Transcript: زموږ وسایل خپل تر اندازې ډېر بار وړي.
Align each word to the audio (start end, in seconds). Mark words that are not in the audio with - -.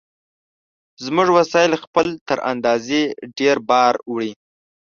زموږ 1.05 1.27
وسایل 1.37 1.73
خپل 1.83 2.07
تر 2.27 2.37
اندازې 2.51 3.01
ډېر 3.37 3.57
بار 3.69 3.93
وړي. 4.11 4.31